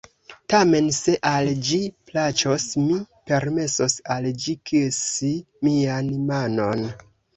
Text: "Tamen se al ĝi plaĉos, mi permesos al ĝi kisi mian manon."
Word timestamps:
"Tamen 0.51 0.85
se 0.99 1.13
al 1.31 1.49
ĝi 1.67 1.77
plaĉos, 2.11 2.65
mi 2.85 2.97
permesos 3.33 3.99
al 4.15 4.29
ĝi 4.47 4.57
kisi 4.71 5.31
mian 5.69 6.11
manon." 6.33 6.87